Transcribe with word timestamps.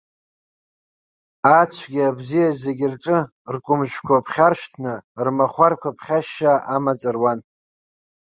Ацәгьа, 1.59 2.03
абзиа, 2.09 2.49
зегьы 2.61 2.87
рҿы 2.93 3.17
ркәымжәқәа 3.53 4.25
ԥхьаршәҭны, 4.25 4.93
рмахәарқәа 5.25 5.95
ԥхьашьшьаа 5.97 6.57
амаҵ 6.75 7.01
руан. 7.15 7.39